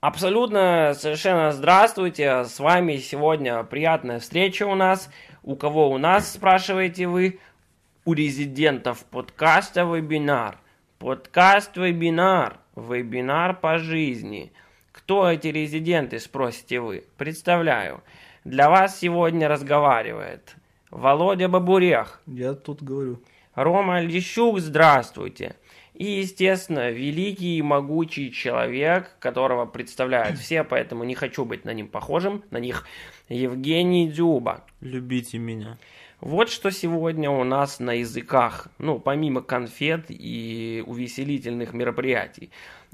[0.00, 2.44] Абсолютно, совершенно здравствуйте.
[2.44, 5.10] С вами сегодня приятная встреча у нас.
[5.42, 7.40] У кого у нас, спрашиваете вы?
[8.04, 10.58] У резидентов подкаста «Вебинар».
[10.98, 12.58] Подкаст-вебинар.
[12.76, 14.52] Вебинар по жизни.
[14.92, 17.04] Кто эти резиденты, спросите вы?
[17.16, 18.02] Представляю.
[18.44, 20.56] Для вас сегодня разговаривает
[20.90, 22.20] Володя Бабурех.
[22.26, 23.22] Я тут говорю.
[23.54, 25.56] Рома Лещук, здравствуйте.
[25.96, 31.88] И, естественно, великий и могучий человек, которого представляют все, поэтому не хочу быть на ним
[31.88, 32.86] похожим, на них
[33.30, 34.62] Евгений Дзюба.
[34.82, 35.78] Любите меня.
[36.22, 42.50] Вот что сегодня у нас на языках, ну, помимо конфет и увеселительных мероприятий.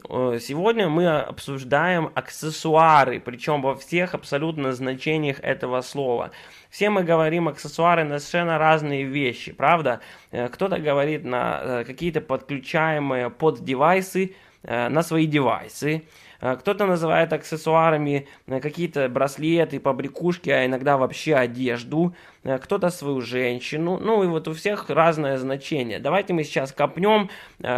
[0.08, 6.32] Э, сегодня мы обсуждаем аксессуары, причем во всех абсолютно значениях этого слова.
[6.68, 10.00] Все мы говорим аксессуары на совершенно разные вещи, правда?
[10.32, 16.02] Э, кто-то говорит на э, какие-то подключаемые под девайсы, на свои девайсы.
[16.42, 22.14] Э, кто-то называет аксессуарами э, какие-то браслеты, побрякушки, а иногда вообще одежду.
[22.42, 23.98] Э, кто-то свою женщину.
[23.98, 26.00] Ну и вот у всех разное значение.
[26.00, 27.30] Давайте мы сейчас копнем,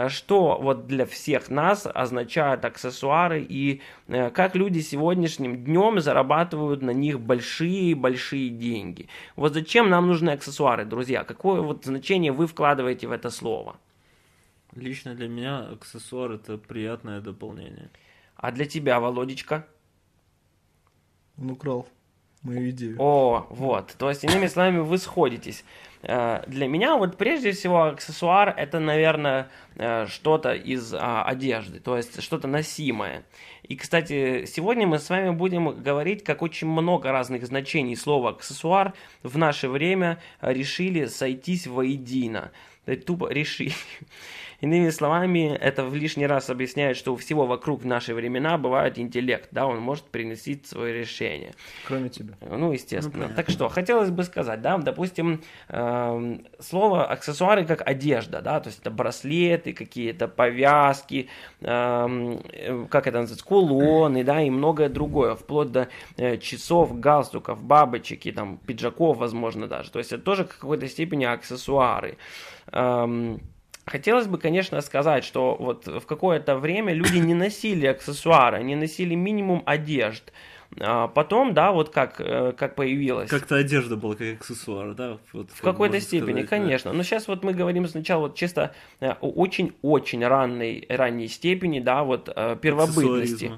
[0.08, 7.20] что вот для всех нас означают аксессуары и как люди сегодняшним днем зарабатывают на них
[7.20, 9.08] большие-большие деньги.
[9.36, 11.24] Вот зачем нам нужны аксессуары, друзья?
[11.24, 13.76] Какое вот значение вы вкладываете в это слово?
[14.74, 17.90] Лично для меня аксессуар это приятное дополнение.
[18.36, 19.66] А для тебя, Володечка?
[21.38, 21.88] Он украл
[22.42, 22.96] мою идею.
[22.98, 23.94] О, вот.
[23.98, 25.64] То есть, иными словами, вы сходитесь.
[26.06, 31.96] Э, для меня вот прежде всего аксессуар это, наверное, э, что-то из а, одежды, то
[31.96, 33.24] есть что-то носимое.
[33.62, 38.92] И, кстати, сегодня мы с вами будем говорить, как очень много разных значений слова аксессуар
[39.22, 42.52] в наше время решили сойтись воедино.
[43.06, 43.72] Тупо решили.
[44.64, 48.98] Иными словами, это в лишний раз объясняет, что у всего вокруг в наши времена бывает
[48.98, 51.52] интеллект, да, он может приносить свое решение.
[51.86, 52.34] Кроме тебя.
[52.40, 53.28] Ну, естественно.
[53.28, 55.76] Ну, так что, хотелось бы сказать, да, допустим, э,
[56.60, 61.28] слово аксессуары как одежда, да, то есть это браслеты, какие-то повязки,
[61.60, 68.26] э, как это называется, кулоны, да, и многое другое, вплоть до э, часов, галстуков, бабочек
[68.26, 69.90] и там пиджаков, возможно, даже.
[69.90, 72.16] То есть это тоже в какой-то степени аксессуары.
[73.86, 79.14] Хотелось бы, конечно, сказать, что вот в какое-то время люди не носили аксессуары, они носили
[79.14, 80.32] минимум одежд.
[80.80, 83.30] А потом, да, вот как, э, как появилось.
[83.30, 85.18] Как-то одежда была как аксессуар, да?
[85.32, 86.90] Вот, в какой-то степени, сказать, конечно.
[86.90, 86.96] Да.
[86.96, 92.28] Но сейчас вот мы говорим сначала вот чисто э, очень-очень ранней, ранней степени, да, вот
[92.34, 93.52] э, первобытности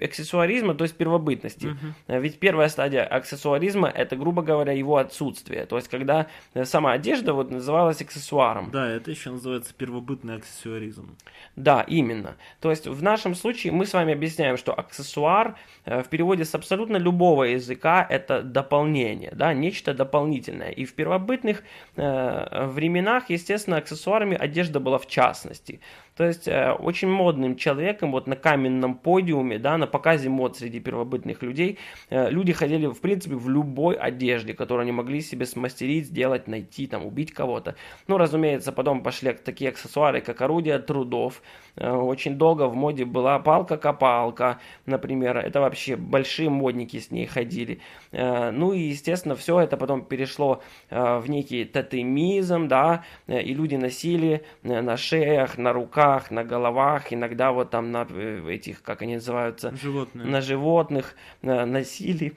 [0.00, 1.66] аксессуаризма, то есть первобытности.
[1.66, 2.18] Угу.
[2.20, 5.66] Ведь первая стадия аксессуаризма это, грубо говоря, его отсутствие.
[5.66, 8.70] То есть, когда э, сама одежда вот называлась аксессуаром.
[8.70, 11.16] Да, это еще называется первобытный аксессуаризм.
[11.56, 12.36] Да, именно.
[12.60, 16.54] То есть, в нашем случае мы с вами объясняем, что аксессуар э, в переводе с
[16.54, 20.70] абсолютно любого языка это дополнение, да, нечто дополнительное.
[20.70, 21.62] И в первобытных
[21.96, 25.80] э, временах, естественно, аксессуарами одежда была в частности.
[26.16, 30.78] То есть э, очень модным человеком вот на каменном подиуме, да, на показе мод среди
[30.78, 36.06] первобытных людей, э, люди ходили в принципе в любой одежде, которую они могли себе смастерить,
[36.06, 37.74] сделать, найти, там, убить кого-то.
[38.06, 41.42] Ну, разумеется, потом пошли такие аксессуары, как орудия трудов.
[41.74, 45.36] Э, очень долго в моде была палка-копалка, например.
[45.38, 47.80] Это вообще большие модники с ней ходили.
[48.12, 54.96] Ну и, естественно, все это потом перешло в некий тотемизм, да, и люди носили на
[54.96, 59.74] шеях, на руках, руках, на головах, иногда вот там на э, этих, как они называются,
[59.80, 60.26] Животные.
[60.26, 62.34] на животных носили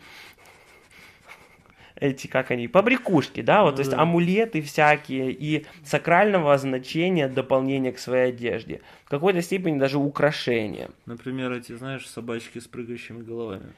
[2.00, 7.92] эти, как они, побрякушки, да, вот, ну, то есть амулеты всякие и сакрального значения дополнения
[7.92, 8.82] к своей одежде.
[9.06, 10.90] В какой-то степени даже украшения.
[11.08, 13.74] Например, эти, знаешь, собачки с прыгающими головами.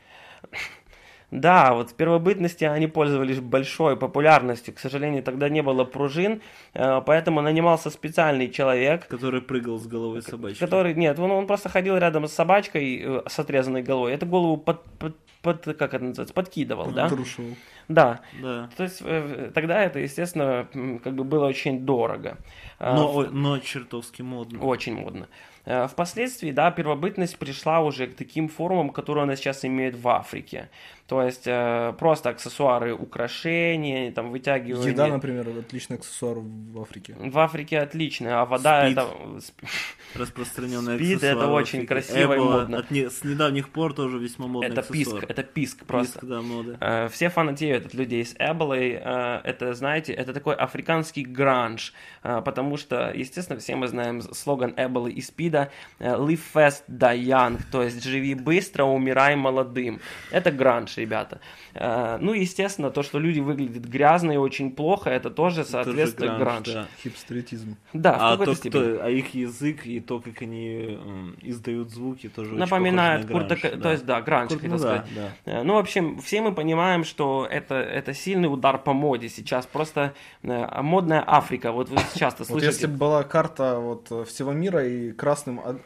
[1.31, 4.73] Да, вот в первобытности они пользовались большой популярностью.
[4.73, 6.41] К сожалению, тогда не было пружин,
[6.73, 9.07] э, поэтому нанимался специальный человек.
[9.07, 10.59] Который прыгал с головой собачки.
[10.59, 14.13] Который, нет, он, он просто ходил рядом с собачкой э, с отрезанной головой.
[14.13, 17.07] Эту голову под, под, под как это называется, подкидывал, да?
[17.09, 17.55] Трушил.
[17.89, 18.21] Да.
[18.41, 18.69] да.
[18.77, 20.67] То есть э, тогда это, естественно,
[21.03, 22.37] как бы было очень дорого.
[22.79, 24.61] А, но, но чертовски модно.
[24.61, 25.27] Очень модно.
[25.65, 30.69] Впоследствии, да, первобытность пришла уже к таким формам, которые она сейчас имеет в Африке.
[31.09, 34.91] То есть э, просто аксессуары, украшения, там вытягивание.
[34.91, 37.15] Еда, например, отличный аксессуар в Африке.
[37.17, 38.97] В Африке отличный, а вода Спид.
[38.99, 39.09] это...
[40.13, 42.77] Распространенный Спид аксессуар это очень красиво и модно.
[42.77, 43.09] От не...
[43.09, 45.21] С недавних пор тоже весьма модный это аксессуар.
[45.21, 46.19] писк, это писк просто.
[46.19, 46.77] Писк, да, мода.
[46.79, 51.93] Э, все фанатеют любят от людей с эболой, э, это, знаете, это такой африканский гранж,
[52.23, 57.59] э, потому что, естественно, все мы знаем слоган эболы и спида «Live fast, die young»,
[57.71, 59.99] то есть «Живи быстро, умирай молодым».
[60.31, 61.39] Это гранж, ребята.
[61.73, 66.67] Ну, естественно, то, что люди выглядят грязно и очень плохо, это тоже соответствует Тоже гранж.
[66.67, 66.87] да.
[67.03, 67.77] Хипстеритизм.
[67.93, 68.69] Да, в А, то, степени.
[68.95, 70.97] кто- а их язык и то, как они
[71.41, 74.77] издают звуки, тоже очень Напоминает похоже на Курта, гранж, то есть, да, гранж, Курт- хотел
[74.77, 75.05] ну да, сказать.
[75.45, 75.51] да.
[75.51, 79.65] Э, Ну, в общем, все мы понимаем, что это, это сильный удар по моде сейчас.
[79.65, 80.13] Просто
[80.43, 81.71] э, модная Африка.
[81.71, 82.67] Вот вы часто Вот слышите.
[82.73, 85.81] если бы была карта вот э, всего мира и красным от-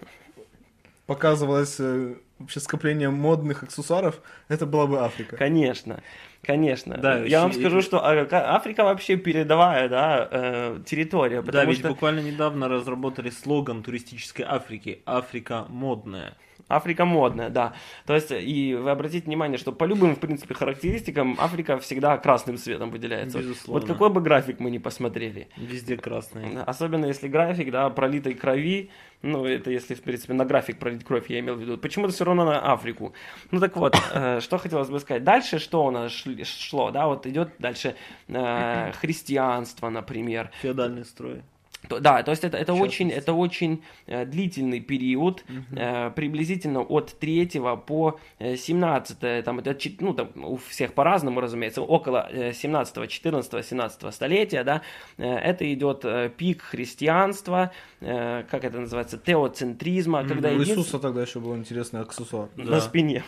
[1.06, 5.36] показывалось э, вообще скопление модных аксессуаров, это была бы Африка.
[5.38, 6.02] Конечно,
[6.42, 6.98] конечно.
[6.98, 11.42] Да, Я вам еще- скажу, что а, ка- Африка вообще передовая да, э, территория.
[11.42, 16.36] Да, ведь что буквально недавно разработали слоган туристической Африки «Африка модная».
[16.68, 17.74] Африка модная, да.
[18.06, 22.58] То есть, и вы обратите внимание, что по любым, в принципе, характеристикам Африка всегда красным
[22.58, 23.40] цветом выделяется.
[23.40, 23.80] Безусловно.
[23.80, 25.48] Вот какой бы график мы ни посмотрели.
[25.58, 26.62] Везде красные.
[26.62, 28.90] Особенно если график, да, пролитой крови,
[29.24, 32.26] ну, это если, в принципе, на график пролить кровь, я имел в виду, почему-то все
[32.26, 33.14] равно на Африку.
[33.52, 35.24] Ну, так вот, э, что хотелось бы сказать.
[35.24, 37.96] Дальше что у нас шло, да, вот идет дальше
[38.28, 40.52] э, христианство, например.
[40.62, 41.44] Феодальный строй.
[41.90, 45.44] То- Да, то есть это, это очень, это очень э, длительный период,
[45.76, 47.48] э, приблизительно от 3
[47.86, 53.66] по э, 17, там, это, ну, там, у всех по-разному, разумеется, около э, 17, 14,
[53.66, 54.82] 17 столетия, да,
[55.18, 57.72] э, это идет э, пик христианства,
[58.02, 62.50] э, как это называется, теоцентризма, когда У Иисуса тогда еще был интересный аксессуар.
[62.56, 62.82] на Да.
[62.82, 63.24] спине.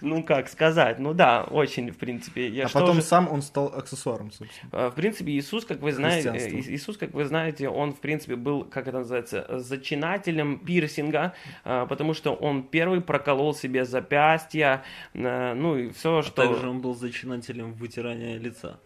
[0.00, 2.48] Ну, как сказать, ну да, очень, в принципе.
[2.48, 4.70] Я а потом же- сам он стал аксессуаром, собственно.
[4.72, 8.36] Э, В принципе, Иисус, как вы знаете, э, Иисус, как вы знаете, он, в принципе,
[8.36, 14.82] был, как это называется, зачинателем пирсинга, э, потому что он первый проколол себе запястья,
[15.14, 16.46] э, ну и все, А что...
[16.46, 18.78] также он был зачинателем вытирания лица.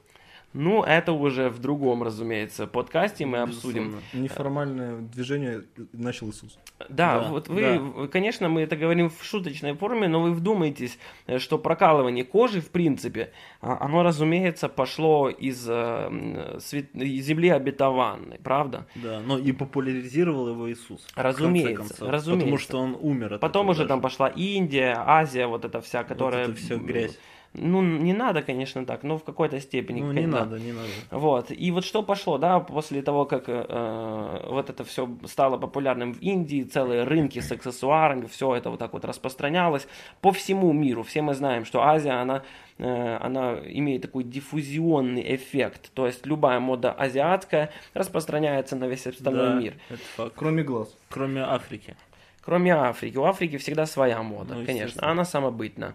[0.55, 3.87] Ну, это уже в другом, разумеется, подкасте мы обсудим.
[3.89, 4.23] Безусловно.
[4.25, 6.59] Неформальное движение начал Иисус.
[6.89, 8.07] Да, Да, вот вы, да.
[8.07, 10.97] конечно, мы это говорим в шуточной форме, но вы вдумайтесь,
[11.27, 16.59] э, что прокалывание кожи, в принципе, а, оно, разумеется, пошло из, э,
[16.95, 18.87] из земли обетованной, правда?
[18.95, 21.05] Да, но и популяризировал его Иисус.
[21.17, 22.45] Разумеется, концов, разумеется.
[22.45, 23.89] Потому что он умер от Потом уже даже.
[23.89, 26.45] там пошла Индия, Азия, вот эта вся, которая...
[26.45, 27.19] это всё грязь.
[27.57, 30.01] Ну, не надо, конечно, так, но в какой-то степени.
[30.01, 30.89] Ну, не надо, не надо.
[31.13, 36.15] Вот, и вот что пошло, да, после того, как э, вот это все стало популярным
[36.15, 39.87] в Индии, целые рынки с аксессуарами, все это вот так вот распространялось
[40.21, 41.05] по всему миру.
[41.05, 42.43] Все мы знаем, что Азия, она,
[42.79, 49.47] э, она имеет такой диффузионный эффект, то есть любая мода азиатская распространяется на весь остальной
[49.49, 49.75] Да, мир.
[49.91, 50.31] это.
[50.35, 50.95] Кроме глаз.
[51.09, 51.97] Кроме Африки.
[52.41, 53.17] Кроме Африки.
[53.17, 55.09] У Африки всегда своя мода, Ну, конечно.
[55.09, 55.95] Она самобытна.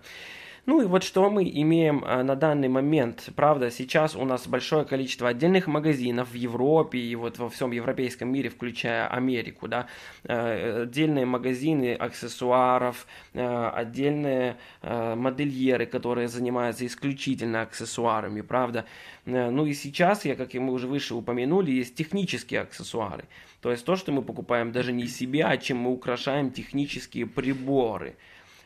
[0.66, 3.30] Ну и вот что мы имеем а, на данный момент.
[3.36, 8.32] Правда, сейчас у нас большое количество отдельных магазинов в Европе и вот во всем европейском
[8.32, 9.88] мире, включая Америку, да.
[10.24, 18.86] Э, Отдельные магазины аксессуаров, э, отдельные э, модельеры, которые занимаются исключительно аксессуарами, правда.
[19.26, 23.26] Ну и сейчас, я, как и мы уже выше упомянули, есть технические аксессуары.
[23.62, 28.16] То есть то, что мы покупаем даже не себе, а чем мы украшаем технические приборы.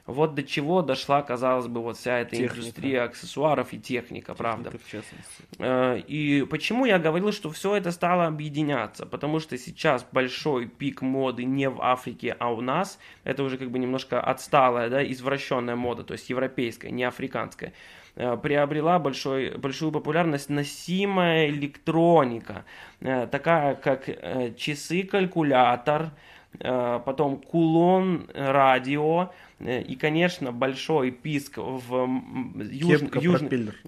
[0.05, 2.55] Вот до чего дошла, казалось бы, вот вся эта Техника.
[2.55, 4.71] индустрия аксессуаров и техника, правда.
[4.71, 5.43] Техника в частности.
[5.59, 9.05] Э, И почему я говорил, что все это стало объединяться?
[9.05, 12.99] Потому что сейчас большой пик моды не в Африке, а у нас.
[13.23, 17.71] Это уже как бы немножко отсталая, да, извращенная мода, то есть европейская, не африканская.
[18.15, 22.65] Э, Приобрела большой, большую популярность носимая электроника,
[22.99, 24.09] э, такая как
[24.57, 26.11] часы-калькулятор,
[26.59, 32.07] потом кулон радио э, и, конечно, большой писк в
[32.55, 33.41] юж-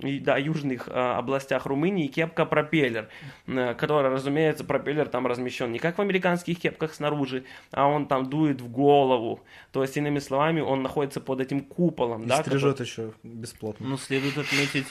[0.04, 3.10] и, да, южных э, областях Румынии кепка-пропеллер,
[3.48, 8.30] э, которая, разумеется, пропеллер там размещен не как в американских кепках снаружи, а он там
[8.30, 9.42] дует в голову.
[9.72, 12.24] То есть, иными словами, он находится под этим куполом.
[12.24, 13.88] И да, стрижет еще бесплатно.
[13.88, 14.88] Ну, следует отметить,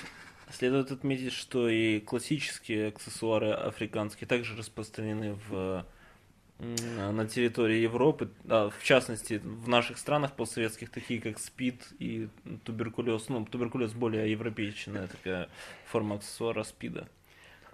[0.50, 5.84] следует отметить, что и классические аксессуары африканские также распространены в,
[6.58, 12.28] на территории Европы, а, в частности, в наших странах постсоветских, такие как СПИД и
[12.64, 13.28] туберкулез.
[13.28, 15.48] Ну, туберкулез более европейчная такая
[15.86, 17.08] форма аксессуара СПИДа.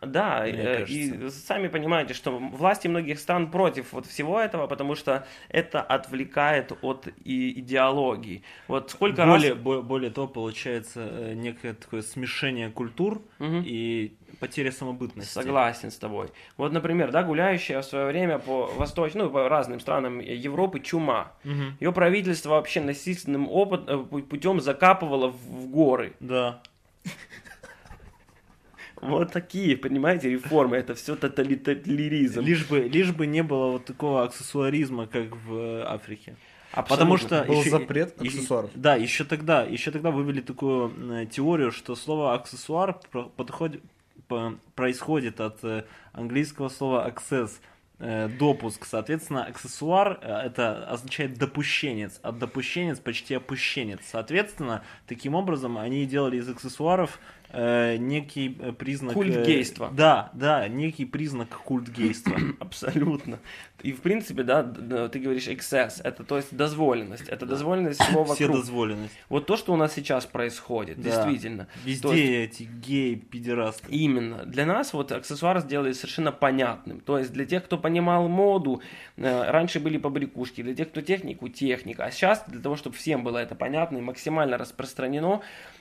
[0.02, 0.92] Да, Мне э, кажется.
[0.94, 6.72] и сами понимаете, что власти многих стран против вот всего этого, потому что это отвлекает
[6.82, 8.42] от и идеологии.
[8.68, 9.60] Вот сколько более, раз...
[9.62, 13.62] бо- более того, получается э, некое такое смешение культур Мгм.
[13.66, 15.32] и потеря самобытности.
[15.34, 16.28] Согласен с тобой.
[16.56, 19.12] Вот, например, да, гуляющая в свое время по восточ...
[19.14, 21.32] ну, по разным странам Европы чума.
[21.44, 21.76] Мгм.
[21.78, 23.82] Ее правительство вообще насильственным опыт...
[23.88, 26.14] э, пу- путем закапывало в горы.
[26.20, 26.62] Да.
[29.00, 30.76] Вот такие, понимаете, реформы.
[30.76, 32.40] Это все тоталитаризм.
[32.40, 36.36] Лишь бы, лишь бы не было вот такого аксессуаризма, как в э, Африке.
[36.72, 36.94] Абсолютно.
[36.96, 38.70] Потому что Был еще- запрет и- аксессуаров.
[38.74, 40.92] Да, еще тогда, еще тогда вывели такую
[41.22, 42.98] э, теорию, что слово аксессуар
[43.36, 43.82] подходит,
[44.28, 47.50] по- происходит от э, английского слова access,
[48.38, 48.86] допуск.
[48.86, 54.00] Соответственно, аксессуар это означает допущенец, а допущенец почти опущенец.
[54.10, 57.18] Соответственно, таким образом они делали из аксессуаров
[57.52, 59.16] э, некий э, признак...
[59.16, 59.90] Э, гейства.
[59.92, 62.36] Да, да, некий признак культ гейства.
[62.60, 63.38] Абсолютно.
[63.82, 68.44] И в принципе, да, ты говоришь excess, это то есть дозволенность, это дозволенность всего Все
[68.46, 68.60] вокруг.
[68.60, 69.14] дозволенность.
[69.30, 71.02] Вот то, что у нас сейчас происходит, Да.
[71.02, 71.66] действительно.
[71.84, 73.86] Везде То есть- эти геи, пидорасты.
[73.88, 74.44] Именно.
[74.44, 77.00] Для нас вот аксессуар сделали совершенно понятным.
[77.00, 78.82] То есть для тех, кто понимал моду,
[79.16, 82.04] э, раньше были побрякушки, для тех, кто технику, техника.
[82.04, 85.40] А сейчас для того, чтобы всем было это понятно и максимально распространено,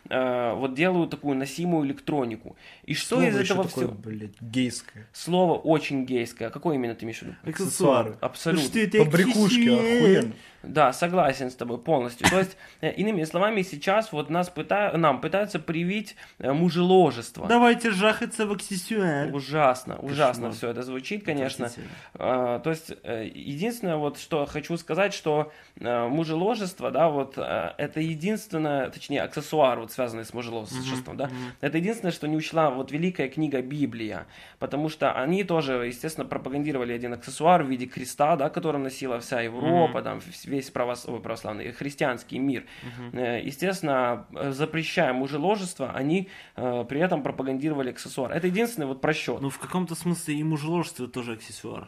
[0.10, 2.56] э, вот делают такую носимую электронику.
[2.84, 3.96] И что Слово из еще этого такое, все?
[3.96, 5.08] блядь, гейское.
[5.14, 6.48] Слово очень гейское.
[6.48, 7.36] А какое именно ты имеешь в виду?
[7.44, 8.18] Аксессуары.
[8.22, 8.68] Абсолютно.
[8.68, 10.34] Что это Побрякушки, охуенно.
[10.64, 12.30] Да, согласен с тобой полностью.
[12.30, 14.92] То есть, э, иными словами, сейчас вот нас пыта...
[14.98, 17.48] нам пытаются привить э, мужеложество.
[17.48, 19.34] Давайте жахаться в аксессуар.
[19.34, 21.72] Ужасно, ужасно все это звучит, конечно.
[22.16, 28.90] А, то есть, э, единственное, вот что хочу сказать, что мужеложество, да, вот это единственное,
[28.90, 31.30] точнее, аксессуар, вот связанный с мужеложеством, да,
[31.62, 34.28] это единственное, что не учла вот великая книга Библия,
[34.60, 39.42] потому что они тоже, естественно, пропагандировали один аксессуар в виде креста, да, который носила вся
[39.42, 42.66] Европа, там, весь правос- ой, православный, христианский мир.
[43.14, 48.32] Э, Естественно, э, запрещая мужеложество, они э, при этом пропагандировали аксессуар.
[48.32, 49.42] Это единственный вот просчет.
[49.42, 51.88] Ну, в каком-то смысле и мужеложество тоже аксессуар.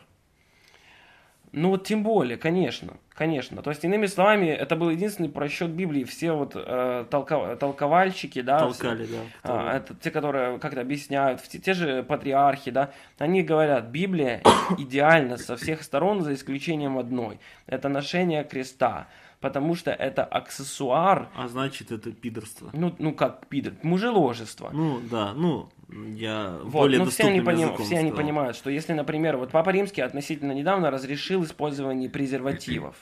[1.54, 3.62] Ну вот тем более, конечно, конечно.
[3.62, 6.06] То есть, иными словами, это был единственный просчет Библии.
[6.06, 9.08] Все вот э, толка- толковальщики, да, Толкали, да.
[9.08, 13.86] все- которые- а, это те, которые как-то объясняют, те, те же патриархи, да, они говорят,
[13.88, 14.42] Библия
[14.78, 17.40] идеальна со всех сторон, за исключением одной.
[17.68, 19.08] Это ношение креста,
[19.42, 22.70] потому что это аксессуар, А значит, это пидорство.
[22.74, 24.70] ну, ну как пидор, мужеложество.
[24.72, 28.94] Ну, да, ну, я Вот, более ну все они, поним- все они понимают, что если,
[28.94, 32.96] например, вот Папа Римский относительно недавно разрешил использование презервативов,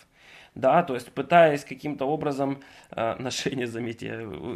[0.55, 2.59] да, то есть пытаясь каким-то образом
[2.91, 4.07] э, ношение, заметьте,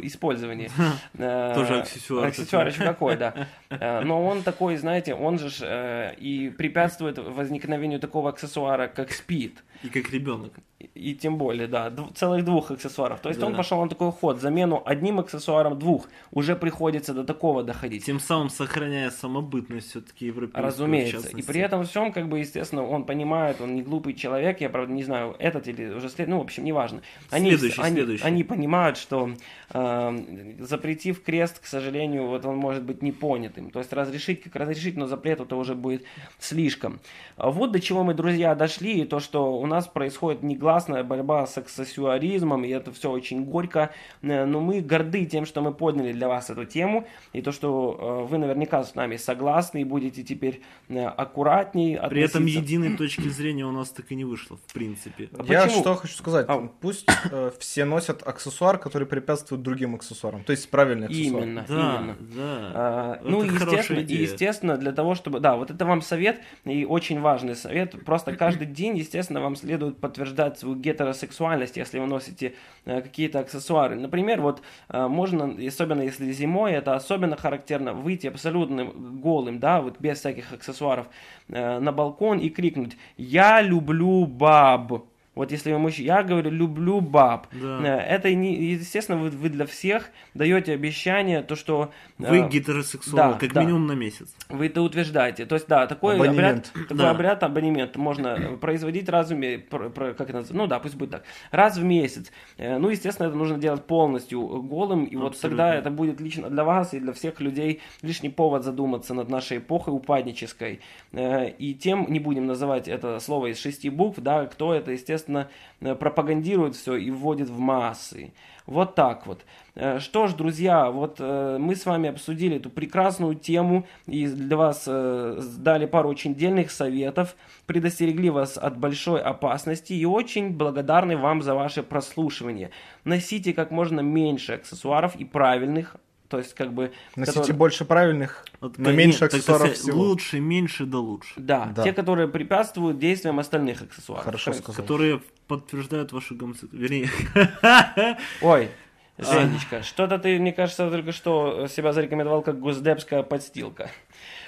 [0.02, 0.68] использование.
[1.16, 3.46] э, Тоже аксессуар Аксессуар еще какой, да.
[3.70, 9.62] Э, Но он такой, знаете, он же э, и препятствует возникновению такого аксессуара, как спид.
[9.84, 10.54] И как ребенок.
[10.80, 13.20] И, и тем более, да, дв- целых двух аксессуаров.
[13.20, 13.46] То есть Да.
[13.46, 16.08] он пошел на такой ход, замену одним аксессуаром двух.
[16.32, 18.04] Уже приходится до такого доходить.
[18.04, 20.62] Тем самым сохраняя самобытность все-таки европейскую.
[20.64, 21.28] в Разумеется.
[21.36, 24.92] И при этом всем, как бы, естественно, он понимает, он не глупый человек, я, правда,
[24.92, 26.26] не знаю, этот или уже след...
[26.28, 27.02] ну, в общем, неважно.
[27.30, 28.24] Они, Следующий, они, следующий.
[28.24, 29.30] они понимают, что
[29.72, 33.70] э, запретив крест, к сожалению, вот он может быть не понятым.
[33.70, 36.04] То есть разрешить, как разрешить, но запрет это уже будет
[36.38, 36.98] слишком.
[37.36, 41.58] Вот до чего мы, друзья, дошли, и то, что у нас происходит негласная борьба с
[41.58, 43.90] аксессуаризмом, и это все очень горько,
[44.22, 48.24] Э, но мы горды тем, что мы подняли для вас эту тему, и то, что
[48.26, 53.28] э, вы наверняка с нами согласны и будете теперь э, аккуратней При этом единой точки
[53.28, 55.28] зрения у нас так и не вышло, в принципе.
[55.38, 55.80] А Я почему?
[55.80, 56.46] что хочу сказать.
[56.48, 56.68] А.
[56.80, 60.44] Пусть э, все носят аксессуар, который препятствует другим аксессуарам.
[60.44, 61.42] То есть правильный аксессуар.
[61.42, 62.16] Именно, Да, именно.
[62.20, 62.72] да.
[62.74, 64.20] А, Это ну, естественно, идея.
[64.22, 65.40] естественно, для того, чтобы...
[65.40, 68.04] Да, вот это вам совет, и очень важный совет.
[68.04, 73.96] Просто каждый день, естественно, вам следует подтверждать свою гетеросексуальность, если вы носите э, какие-то аксессуары.
[73.96, 80.00] Например, вот э, можно, особенно если зимой, это особенно характерно, выйти абсолютно голым, да, вот
[80.00, 81.06] без всяких аксессуаров,
[81.48, 85.04] э, на балкон и крикнуть «Я люблю баб».
[85.34, 87.48] Вот если вы мужчина, я говорю, люблю баб.
[87.52, 87.80] Да.
[87.82, 91.90] Э, Это, не, естественно, вы, вы для всех даете обещание, то, что...
[92.20, 93.62] э, Вы гетеросексуал, да, как да.
[93.62, 94.34] минимум на месяц.
[94.48, 95.44] вы это утверждаете.
[95.46, 96.70] То есть, да, такой Абонемент.
[96.74, 97.10] обряд, такой Да.
[97.10, 100.54] обряд, абонемент можно э, производить раз в месяц, как это называется?
[100.54, 101.24] Ну да, пусть будет так.
[101.50, 102.30] Раз в месяц.
[102.56, 105.48] Э, Ну, естественно, это нужно делать полностью голым, и вот Абсолютно.
[105.64, 109.58] тогда это будет лично для вас и для всех людей лишний повод задуматься над нашей
[109.58, 110.80] эпохой упаднической.
[111.12, 115.23] Э, И тем, не будем называть это слово из шести букв, да, кто это, естественно,
[115.28, 118.32] э, пропагандирует все и вводит в массы.
[118.66, 119.44] Вот так вот.
[119.74, 124.56] Э, Что ж, друзья, вот э, мы с вами обсудили эту прекрасную тему и для
[124.56, 131.42] вас дали пару очень дельных советов, предостерегли вас от большой опасности и очень благодарны вам
[131.42, 132.70] за ваше прослушивание.
[133.04, 135.96] Носите как можно меньше аксессуаров и правильных,
[136.28, 136.92] то есть как бы...
[137.16, 139.98] Носите которые- больше правильных, Вот, но нет, меньше так аксессуаров сказать, всего.
[140.02, 141.32] Лучше, меньше, да лучше.
[141.36, 141.82] Да, Да.
[141.84, 144.24] те, которые препятствуют действиям остальных аксессуаров.
[144.24, 144.82] Хорошо Как- сказал.
[144.82, 146.80] Которые подтверждают вашу гомосексуальность.
[146.82, 148.68] Вернее, Ой,
[149.16, 153.88] Женечка, что-то ты, мне кажется, только что себя зарекомендовал как госдепская подстилка.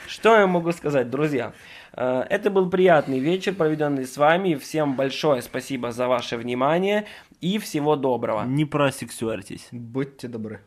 [0.09, 1.52] Что я могу сказать, друзья?
[1.92, 4.54] Э, это был приятный вечер, проведенный с вами.
[4.56, 7.06] Всем большое спасибо за ваше внимание
[7.40, 8.45] и всего доброго.
[8.45, 9.68] Не просексуальтесь.
[9.71, 10.61] Будьте добры.